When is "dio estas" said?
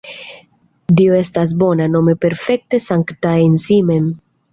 1.01-1.53